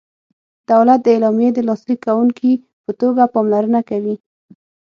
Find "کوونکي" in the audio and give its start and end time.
2.07-2.51